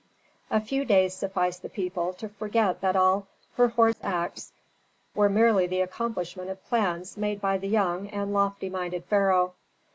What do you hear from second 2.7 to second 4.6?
that all Herhor's acts